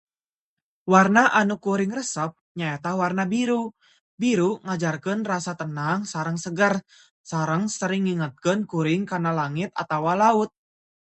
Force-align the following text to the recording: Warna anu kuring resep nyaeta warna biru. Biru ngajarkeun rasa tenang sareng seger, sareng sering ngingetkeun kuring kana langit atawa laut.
Warna 0.91 1.23
anu 1.39 1.55
kuring 1.65 1.91
resep 1.97 2.31
nyaeta 2.59 2.91
warna 3.01 3.23
biru. 3.33 3.59
Biru 4.21 4.49
ngajarkeun 4.65 5.21
rasa 5.31 5.51
tenang 5.61 5.99
sareng 6.11 6.37
seger, 6.45 6.73
sareng 7.31 7.63
sering 7.77 8.01
ngingetkeun 8.05 8.59
kuring 8.71 9.01
kana 9.11 9.31
langit 9.41 9.69
atawa 9.83 10.11
laut. 10.23 10.49